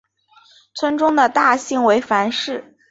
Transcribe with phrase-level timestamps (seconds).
[0.73, 2.75] 村中的大姓为樊氏。